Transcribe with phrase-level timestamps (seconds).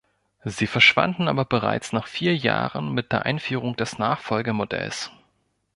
[0.45, 5.11] Sie verschwanden aber bereits nach vier Jahren mit der Einführung des Nachfolgemodells.